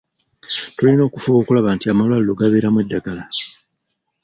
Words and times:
Tulina 0.75 1.01
okufuba 1.05 1.37
okulaba 1.39 1.69
nti 1.75 1.85
amalwaliro 1.87 2.33
gabeeramu 2.39 2.77
eddagala. 2.83 3.23